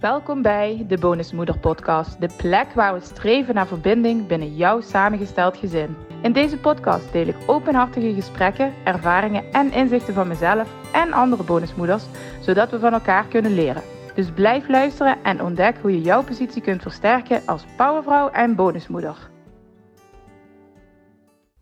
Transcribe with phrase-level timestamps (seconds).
[0.00, 5.56] Welkom bij de Bonusmoeder Podcast, de plek waar we streven naar verbinding binnen jouw samengesteld
[5.56, 5.96] gezin.
[6.22, 12.04] In deze podcast deel ik openhartige gesprekken, ervaringen en inzichten van mezelf en andere bonusmoeders,
[12.40, 13.82] zodat we van elkaar kunnen leren.
[14.14, 19.30] Dus blijf luisteren en ontdek hoe je jouw positie kunt versterken als powervrouw en bonusmoeder.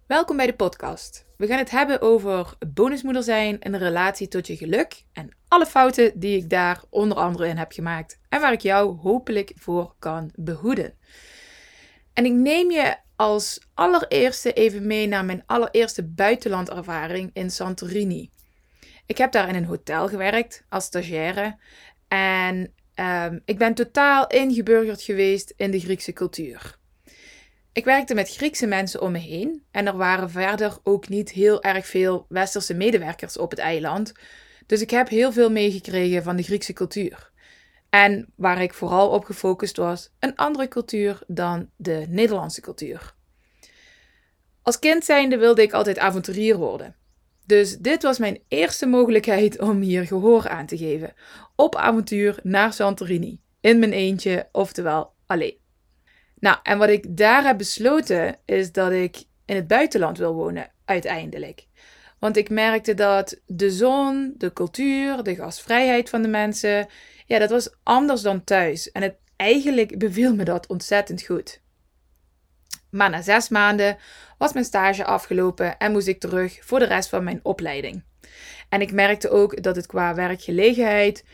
[0.09, 1.27] Welkom bij de podcast.
[1.37, 5.67] We gaan het hebben over bonusmoeder zijn en de relatie tot je geluk en alle
[5.67, 9.95] fouten die ik daar onder andere in heb gemaakt en waar ik jou hopelijk voor
[9.99, 10.95] kan behoeden.
[12.13, 18.31] En ik neem je als allereerste even mee naar mijn allereerste buitenlandervaring in Santorini.
[19.07, 21.59] Ik heb daar in een hotel gewerkt als stagiaire
[22.09, 26.78] en um, ik ben totaal ingeburgerd geweest in de Griekse cultuur.
[27.79, 31.63] Ik werkte met Griekse mensen om me heen en er waren verder ook niet heel
[31.63, 34.13] erg veel westerse medewerkers op het eiland.
[34.67, 37.31] Dus ik heb heel veel meegekregen van de Griekse cultuur.
[37.91, 43.15] En waar ik vooral op gefocust was, een andere cultuur dan de Nederlandse cultuur.
[44.63, 46.97] Als kind zijnde wilde ik altijd avonturier worden.
[47.47, 51.15] Dus dit was mijn eerste mogelijkheid om hier gehoor aan te geven.
[51.57, 53.41] Op avontuur naar Santorini.
[53.61, 55.68] In mijn eentje, oftewel alleen.
[56.41, 60.71] Nou, en wat ik daar heb besloten is dat ik in het buitenland wil wonen,
[60.85, 61.67] uiteindelijk.
[62.19, 66.87] Want ik merkte dat de zon, de cultuur, de gastvrijheid van de mensen,
[67.27, 68.93] ja, dat was anders dan thuis.
[68.93, 71.61] En het, eigenlijk beviel me dat ontzettend goed.
[72.91, 73.97] Maar na zes maanden
[74.39, 78.05] was mijn stage afgelopen en moest ik terug voor de rest van mijn opleiding.
[78.69, 81.25] En ik merkte ook dat het qua werkgelegenheid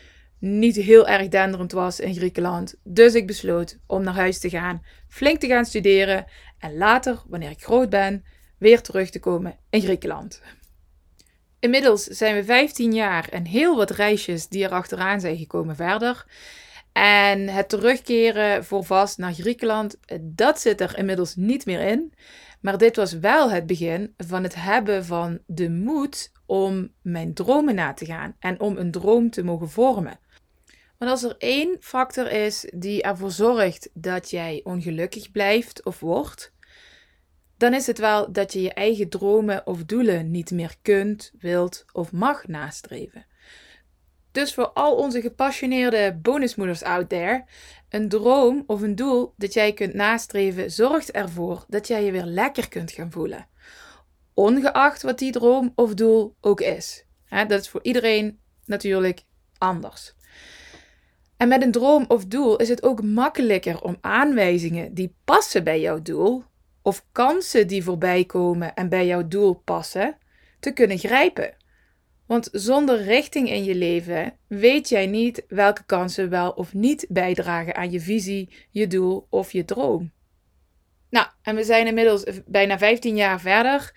[0.44, 2.74] niet heel erg denderend was in Griekenland.
[2.82, 6.26] Dus ik besloot om naar huis te gaan, flink te gaan studeren
[6.58, 8.24] en later, wanneer ik groot ben,
[8.58, 10.42] weer terug te komen in Griekenland.
[11.58, 16.26] Inmiddels zijn we 15 jaar en heel wat reisjes die er achteraan zijn gekomen verder.
[16.92, 22.12] En het terugkeren voor vast naar Griekenland, dat zit er inmiddels niet meer in.
[22.60, 27.74] Maar dit was wel het begin van het hebben van de moed om mijn dromen
[27.74, 30.18] na te gaan en om een droom te mogen vormen.
[31.04, 36.52] Want als er één factor is die ervoor zorgt dat jij ongelukkig blijft of wordt,
[37.56, 41.84] dan is het wel dat je je eigen dromen of doelen niet meer kunt, wilt
[41.92, 43.26] of mag nastreven.
[44.32, 47.44] Dus voor al onze gepassioneerde bonusmoeders out there,
[47.88, 52.24] een droom of een doel dat jij kunt nastreven zorgt ervoor dat jij je weer
[52.24, 53.48] lekker kunt gaan voelen.
[54.34, 57.04] Ongeacht wat die droom of doel ook is.
[57.28, 59.22] dat is voor iedereen natuurlijk
[59.58, 60.14] anders.
[61.36, 65.80] En met een droom of doel is het ook makkelijker om aanwijzingen die passen bij
[65.80, 66.44] jouw doel,
[66.82, 70.18] of kansen die voorbij komen en bij jouw doel passen,
[70.60, 71.54] te kunnen grijpen.
[72.26, 77.74] Want zonder richting in je leven weet jij niet welke kansen wel of niet bijdragen
[77.74, 80.12] aan je visie, je doel of je droom.
[81.10, 83.92] Nou, en we zijn inmiddels bijna 15 jaar verder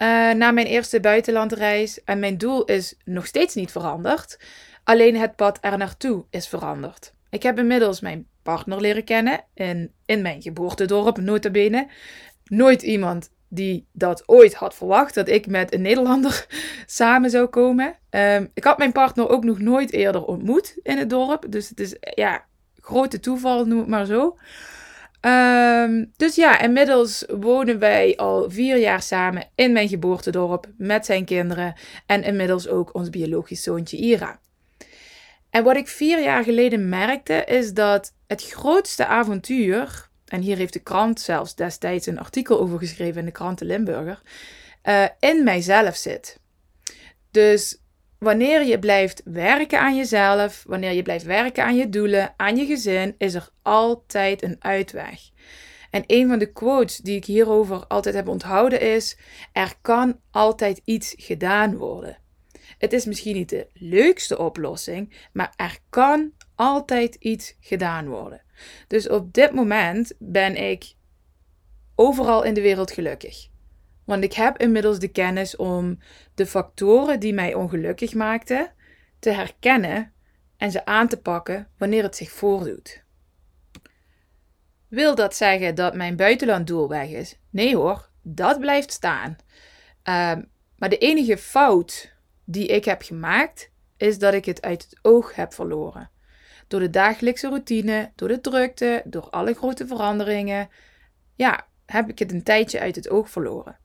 [0.00, 4.38] uh, na mijn eerste buitenlandreis en mijn doel is nog steeds niet veranderd.
[4.90, 7.14] Alleen het pad er naartoe is veranderd.
[7.28, 11.88] Ik heb inmiddels mijn partner leren kennen in, in mijn geboortedorp, notabene.
[12.44, 16.46] Nooit iemand die dat ooit had verwacht, dat ik met een Nederlander
[16.86, 17.98] samen zou komen.
[18.08, 21.46] Ehm, ik had mijn partner ook nog nooit eerder ontmoet in het dorp.
[21.48, 22.44] Dus het is, ja,
[22.80, 24.36] grote toeval, noem het maar zo.
[25.20, 31.24] Ehm, dus ja, inmiddels wonen wij al vier jaar samen in mijn geboortedorp met zijn
[31.24, 31.74] kinderen
[32.06, 34.40] en inmiddels ook ons biologisch zoontje Ira.
[35.50, 40.72] En wat ik vier jaar geleden merkte, is dat het grootste avontuur, en hier heeft
[40.72, 44.22] de krant zelfs destijds een artikel over geschreven in de krant de Limburger,
[44.84, 46.38] uh, in mijzelf zit.
[47.30, 47.82] Dus
[48.18, 52.66] wanneer je blijft werken aan jezelf, wanneer je blijft werken aan je doelen, aan je
[52.66, 55.20] gezin, is er altijd een uitweg.
[55.90, 59.16] En een van de quotes die ik hierover altijd heb onthouden is:
[59.52, 62.18] er kan altijd iets gedaan worden.
[62.80, 68.42] Het is misschien niet de leukste oplossing, maar er kan altijd iets gedaan worden.
[68.86, 70.94] Dus op dit moment ben ik
[71.94, 73.48] overal in de wereld gelukkig.
[74.04, 75.98] Want ik heb inmiddels de kennis om
[76.34, 78.72] de factoren die mij ongelukkig maakten
[79.18, 80.12] te herkennen
[80.56, 83.04] en ze aan te pakken wanneer het zich voordoet.
[84.88, 87.38] Wil dat zeggen dat mijn buitenlanddoel weg is?
[87.50, 89.36] Nee hoor, dat blijft staan.
[90.02, 90.42] Ehm,
[90.76, 92.09] maar de enige fout
[92.50, 96.10] die ik heb gemaakt, is dat ik het uit het oog heb verloren.
[96.68, 100.68] Door de dagelijkse routine, door de drukte, door alle grote veranderingen,
[101.34, 103.78] ja, heb ik het een tijdje uit het oog verloren.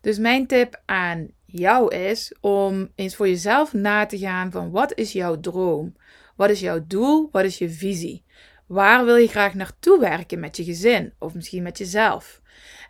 [0.00, 4.98] Dus mijn tip aan jou is om eens voor jezelf na te gaan van wat
[4.98, 5.96] is jouw droom?
[6.36, 7.28] Wat is jouw doel?
[7.32, 8.24] Wat is je visie?
[8.66, 12.40] Waar wil je graag naartoe werken met je gezin of misschien met jezelf?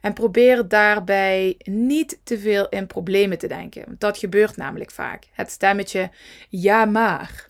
[0.01, 3.83] En probeer daarbij niet te veel in problemen te denken.
[3.87, 5.25] Want dat gebeurt namelijk vaak.
[5.33, 6.11] Het stemmetje
[6.49, 7.49] ja maar.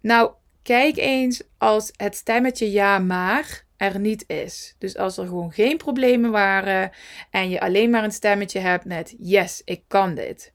[0.00, 0.32] Nou,
[0.62, 4.74] kijk eens als het stemmetje ja maar er niet is.
[4.78, 6.90] Dus als er gewoon geen problemen waren
[7.30, 10.52] en je alleen maar een stemmetje hebt met yes, ik kan dit.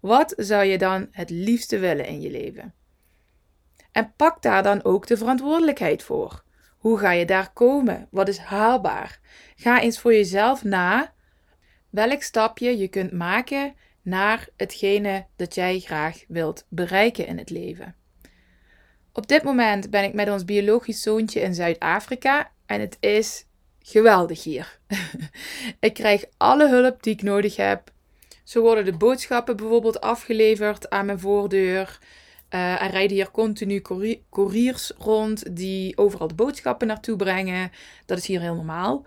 [0.00, 2.74] Wat zou je dan het liefste willen in je leven?
[3.92, 6.42] En pak daar dan ook de verantwoordelijkheid voor.
[6.80, 8.08] Hoe ga je daar komen?
[8.10, 9.20] Wat is haalbaar?
[9.56, 11.12] Ga eens voor jezelf na
[11.90, 17.94] welk stapje je kunt maken naar hetgene dat jij graag wilt bereiken in het leven.
[19.12, 23.46] Op dit moment ben ik met ons biologisch zoontje in Zuid-Afrika en het is
[23.82, 24.78] geweldig hier.
[25.80, 27.92] ik krijg alle hulp die ik nodig heb.
[28.44, 31.98] Zo worden de boodschappen bijvoorbeeld afgeleverd aan mijn voordeur.
[32.54, 33.82] Uh, er rijden hier continu
[34.30, 37.70] couriers rond die overal de boodschappen naartoe brengen.
[38.06, 39.04] Dat is hier heel normaal.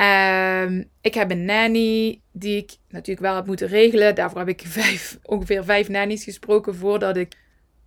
[0.00, 4.14] Uh, ik heb een nanny die ik natuurlijk wel heb moeten regelen.
[4.14, 7.34] Daarvoor heb ik vijf, ongeveer vijf nannies gesproken voordat ik,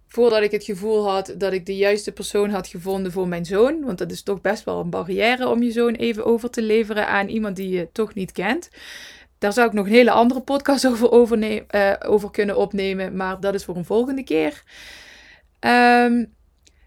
[0.07, 3.83] voordat ik het gevoel had dat ik de juiste persoon had gevonden voor mijn zoon.
[3.85, 7.07] Want dat is toch best wel een barrière om je zoon even over te leveren
[7.07, 8.69] aan iemand die je toch niet kent.
[9.41, 11.43] Daar zou ik nog een hele andere podcast over,
[11.75, 14.63] uh, over kunnen opnemen, maar dat is voor een volgende keer.
[15.59, 16.33] Um,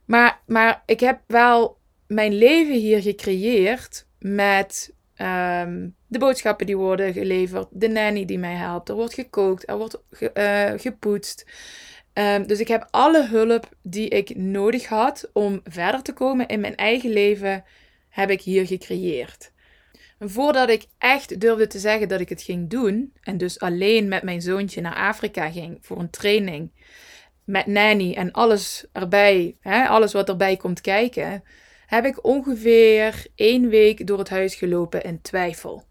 [0.04, 7.12] maar, maar ik heb wel mijn leven hier gecreëerd met um, de boodschappen die worden
[7.12, 11.46] geleverd, de nanny die mij helpt, er wordt gekookt, er wordt ge, uh, gepoetst.
[12.12, 16.60] Um, dus ik heb alle hulp die ik nodig had om verder te komen in
[16.60, 17.64] mijn eigen leven,
[18.08, 19.52] heb ik hier gecreëerd
[20.30, 24.22] voordat ik echt durfde te zeggen dat ik het ging doen, en dus alleen met
[24.22, 26.70] mijn zoontje naar Afrika ging voor een training,
[27.44, 31.42] met nanny en alles erbij, hè, alles wat erbij komt kijken,
[31.86, 35.84] heb ik ongeveer één week door het huis gelopen in twijfel.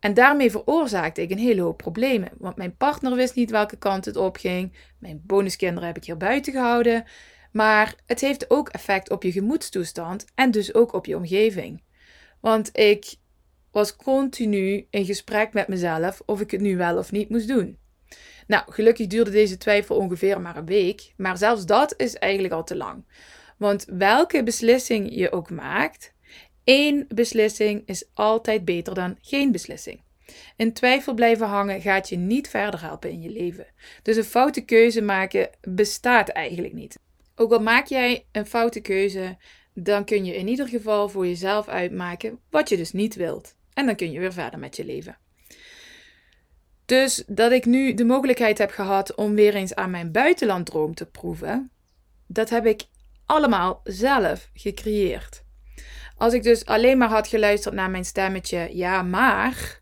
[0.00, 2.30] En daarmee veroorzaakte ik een hele hoop problemen.
[2.38, 4.72] Want mijn partner wist niet welke kant het op ging.
[4.98, 7.04] Mijn bonuskinderen heb ik hier buiten gehouden.
[7.52, 11.82] Maar het heeft ook effect op je gemoedstoestand en dus ook op je omgeving.
[12.40, 13.14] Want ik
[13.76, 17.78] was continu in gesprek met mezelf of ik het nu wel of niet moest doen.
[18.46, 22.64] Nou, gelukkig duurde deze twijfel ongeveer maar een week, maar zelfs dat is eigenlijk al
[22.64, 23.04] te lang.
[23.56, 26.12] Want welke beslissing je ook maakt,
[26.64, 30.00] één beslissing is altijd beter dan geen beslissing.
[30.56, 33.66] In twijfel blijven hangen gaat je niet verder helpen in je leven.
[34.02, 36.98] Dus een foute keuze maken bestaat eigenlijk niet.
[37.34, 39.36] Ook al maak jij een foute keuze,
[39.74, 43.55] dan kun je in ieder geval voor jezelf uitmaken wat je dus niet wilt.
[43.76, 45.16] En dan kun je weer verder met je leven.
[46.84, 51.06] Dus dat ik nu de mogelijkheid heb gehad om weer eens aan mijn buitenlanddroom te
[51.06, 51.70] proeven,
[52.26, 52.82] dat heb ik
[53.26, 55.44] allemaal zelf gecreëerd.
[56.16, 59.80] Als ik dus alleen maar had geluisterd naar mijn stemmetje, ja maar,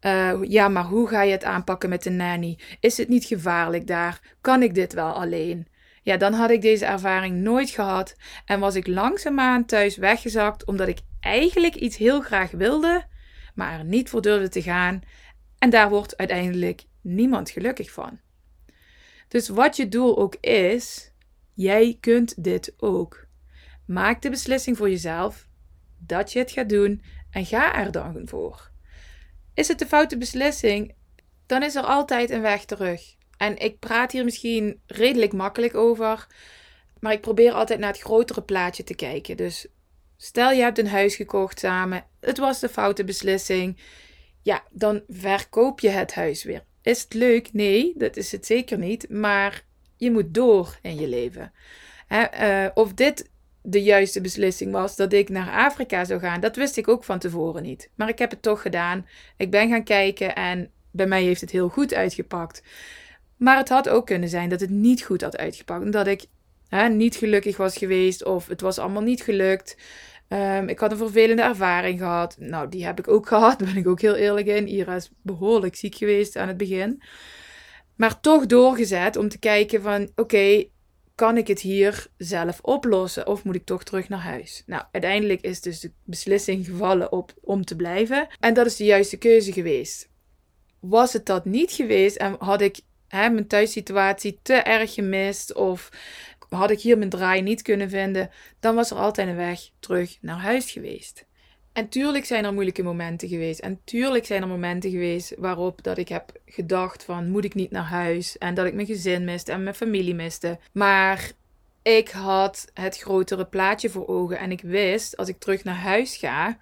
[0.00, 2.58] uh, ja maar hoe ga je het aanpakken met de nanny?
[2.80, 4.36] Is het niet gevaarlijk daar?
[4.40, 5.68] Kan ik dit wel alleen?
[6.02, 10.88] Ja, dan had ik deze ervaring nooit gehad en was ik langzaamaan thuis weggezakt omdat
[10.88, 13.04] ik eigenlijk iets heel graag wilde,
[13.54, 15.02] maar er niet voor durfde te gaan.
[15.58, 18.20] En daar wordt uiteindelijk niemand gelukkig van.
[19.28, 21.12] Dus wat je doel ook is,
[21.54, 23.26] jij kunt dit ook.
[23.86, 25.48] Maak de beslissing voor jezelf
[25.98, 28.70] dat je het gaat doen en ga er dan voor.
[29.54, 30.94] Is het de foute beslissing,
[31.46, 33.14] dan is er altijd een weg terug.
[33.36, 36.26] En ik praat hier misschien redelijk makkelijk over,
[37.00, 39.36] maar ik probeer altijd naar het grotere plaatje te kijken.
[39.36, 39.66] Dus
[40.16, 43.78] Stel je hebt een huis gekocht samen, het was de foute beslissing.
[44.42, 46.64] Ja, dan verkoop je het huis weer.
[46.82, 47.52] Is het leuk?
[47.52, 49.10] Nee, dat is het zeker niet.
[49.10, 49.64] Maar
[49.96, 51.52] je moet door in je leven.
[52.08, 53.30] uh, of dit
[53.62, 57.18] de juiste beslissing was dat ik naar Afrika zou gaan, dat wist ik ook van
[57.18, 57.90] tevoren niet.
[57.94, 59.06] Maar ik heb het toch gedaan.
[59.36, 62.62] Ik ben gaan kijken en bij mij heeft het heel goed uitgepakt.
[63.36, 65.84] Maar het had ook kunnen zijn dat het niet goed had uitgepakt.
[65.84, 66.26] En dat ik
[66.68, 69.76] hè, niet gelukkig was geweest of het was allemaal niet gelukt.
[70.28, 72.36] Um, ik had een vervelende ervaring gehad.
[72.38, 74.68] Nou, die heb ik ook gehad, ben ik ook heel eerlijk in.
[74.68, 77.02] Ira is behoorlijk ziek geweest aan het begin.
[77.96, 80.64] Maar toch doorgezet om te kijken van, oké,
[81.14, 84.62] kan ik het hier zelf oplossen of moet ik toch terug naar huis?
[84.66, 88.26] Nou, uiteindelijk is dus de beslissing gevallen op, om te blijven.
[88.40, 90.08] En dat is de juiste keuze geweest.
[90.80, 95.90] Was het dat niet geweest en had ik hè, mijn thuissituatie te erg gemist of
[96.56, 100.18] had ik hier mijn draai niet kunnen vinden, dan was er altijd een weg terug
[100.20, 101.24] naar huis geweest.
[101.72, 103.60] En tuurlijk zijn er moeilijke momenten geweest.
[103.60, 107.70] En tuurlijk zijn er momenten geweest waarop dat ik heb gedacht van moet ik niet
[107.70, 108.38] naar huis.
[108.38, 110.58] En dat ik mijn gezin miste en mijn familie miste.
[110.72, 111.32] Maar
[111.86, 116.16] Ik had het grotere plaatje voor ogen en ik wist als ik terug naar huis
[116.16, 116.58] ga,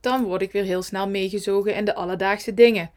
[0.00, 2.90] dan word ik weer heel snel meegezogen in de alledaagse dingen.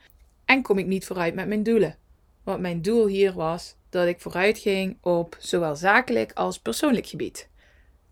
[0.45, 1.95] En kom ik niet vooruit met mijn doelen.
[2.43, 7.49] Want mijn doel hier was dat ik vooruit ging op zowel zakelijk als persoonlijk gebied.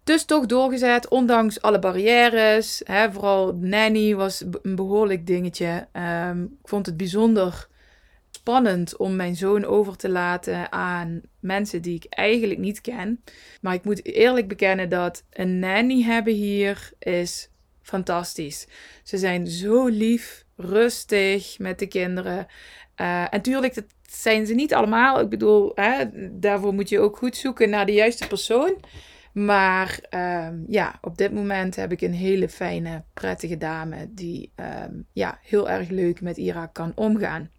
[0.04, 2.82] Dus toch doorgezet, ondanks alle barrières.
[2.84, 5.88] Hè, vooral nanny was een behoorlijk dingetje.
[5.94, 7.68] Um, ik vond het bijzonder
[8.32, 13.24] spannend om mijn zoon over te laten aan mensen die ik eigenlijk niet ken.
[13.62, 17.50] Maar ik moet eerlijk bekennen dat een nanny hebben hier is
[17.82, 18.68] fantastisch.
[19.04, 22.48] Ze zijn zo lief, rustig met de kinderen.
[23.02, 25.20] Uh, en tuurlijk, dat zijn ze niet allemaal.
[25.20, 28.78] Ik bedoel, hè, daarvoor moet je ook goed zoeken naar de juiste persoon.
[29.34, 34.94] Maar ehm, ja, op dit moment heb ik een hele fijne, prettige dame die ehm,
[35.12, 37.50] ja, heel erg leuk met Ira kan omgaan.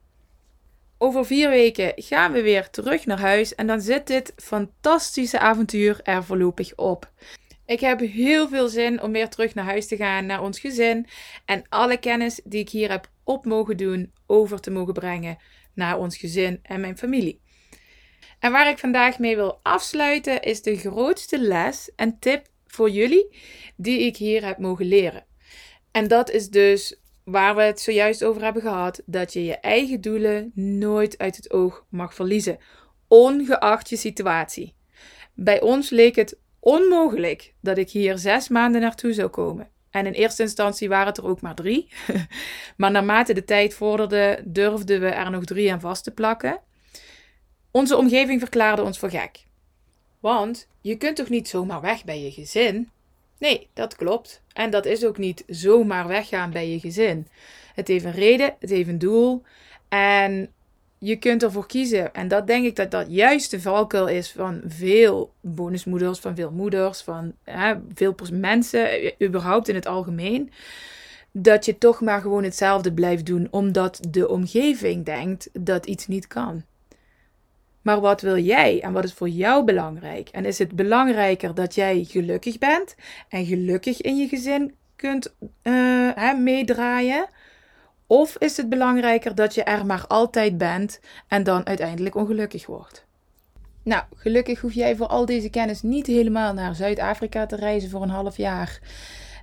[0.98, 6.00] Over vier weken gaan we weer terug naar huis en dan zit dit fantastische avontuur
[6.02, 7.10] er voorlopig op.
[7.66, 11.06] Ik heb heel veel zin om weer terug naar huis te gaan, naar ons gezin
[11.44, 15.38] en alle kennis die ik hier heb op mogen doen over te mogen brengen
[15.74, 17.40] naar ons gezin en mijn familie.
[18.38, 23.36] En waar ik vandaag mee wil afsluiten is de grootste les en tip voor jullie
[23.76, 25.24] die ik hier heb mogen leren.
[25.90, 30.00] En dat is dus waar we het zojuist over hebben gehad: dat je je eigen
[30.00, 32.58] doelen nooit uit het oog mag verliezen,
[33.08, 34.74] ongeacht je situatie.
[35.34, 39.68] Bij ons leek het onmogelijk dat ik hier zes maanden naartoe zou komen.
[39.90, 41.88] En in eerste instantie waren het er ook maar drie.
[42.76, 46.60] maar naarmate de tijd vorderde, durfden we er nog drie aan vast te plakken.
[47.70, 49.44] Onze omgeving verklaarde ons voor gek.
[50.20, 52.90] Want je kunt toch niet zomaar weg bij je gezin?
[53.38, 54.42] Nee, dat klopt.
[54.52, 57.28] En dat is ook niet zomaar weggaan bij je gezin.
[57.74, 59.42] Het heeft een reden, het heeft een doel.
[59.88, 60.52] En
[60.98, 62.14] je kunt ervoor kiezen.
[62.14, 66.50] En dat denk ik dat dat juist de valkuil is van veel bonusmoeders, van veel
[66.50, 70.50] moeders, van hè, veel mensen, überhaupt in het algemeen.
[71.32, 76.26] Dat je toch maar gewoon hetzelfde blijft doen, omdat de omgeving denkt dat iets niet
[76.26, 76.64] kan.
[77.82, 80.28] Maar wat wil jij en wat is voor jou belangrijk?
[80.28, 82.96] En is het belangrijker dat jij gelukkig bent
[83.28, 87.26] en gelukkig in je gezin kunt uh, hè, meedraaien?
[88.14, 93.04] Of is het belangrijker dat je er maar altijd bent en dan uiteindelijk ongelukkig wordt?
[93.82, 98.02] Nou, gelukkig hoef jij voor al deze kennis niet helemaal naar Zuid-Afrika te reizen voor
[98.02, 98.80] een half jaar.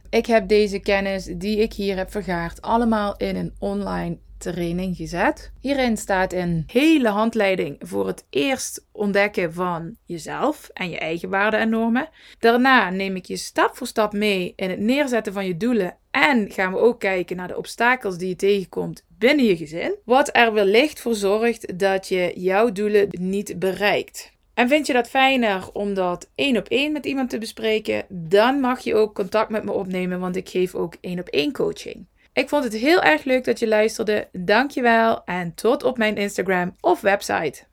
[0.10, 5.52] Ik heb deze kennis die ik hier heb vergaard allemaal in een online training gezet.
[5.60, 11.60] Hierin staat een hele handleiding voor het eerst ontdekken van jezelf en je eigen waarden
[11.60, 12.10] en normen.
[12.40, 16.52] Daarna neem ik je stap voor stap mee in het neerzetten van je doelen en
[16.52, 19.96] gaan we ook kijken naar de obstakels die je tegenkomt binnen je gezin.
[20.06, 24.32] Wat er wellicht voor zorgt dat je jouw doelen niet bereikt.
[24.54, 28.06] En vind je dat fijner om dat één op één met iemand te bespreken?
[28.10, 31.52] Dan mag je ook contact met me opnemen, want ik geef ook één op één
[31.52, 32.06] coaching.
[32.34, 34.30] Ik vond het heel erg leuk dat je luisterde.
[34.32, 37.64] Dankjewel en tot op mijn Instagram of website.